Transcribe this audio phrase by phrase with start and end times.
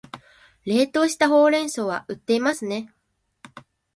[0.65, 2.91] 冷凍したほうれん草は売っていますね